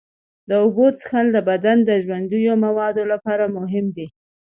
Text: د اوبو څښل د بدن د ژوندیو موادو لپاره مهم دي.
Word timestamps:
د 0.49 0.51
اوبو 0.63 0.85
څښل 0.99 1.27
د 1.33 1.37
بدن 1.49 1.77
د 1.89 1.91
ژوندیو 2.03 2.53
موادو 2.65 3.03
لپاره 3.13 3.45
مهم 3.57 3.85
دي. 3.95 4.07